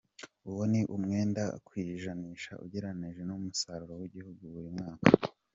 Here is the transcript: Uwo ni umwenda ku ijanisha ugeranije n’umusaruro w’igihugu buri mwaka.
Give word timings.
Uwo 0.49 0.63
ni 0.71 0.81
umwenda 0.95 1.43
ku 1.65 1.71
ijanisha 1.93 2.51
ugeranije 2.63 3.21
n’umusaruro 3.25 3.93
w’igihugu 4.01 4.41
buri 4.53 4.69
mwaka. 4.77 5.07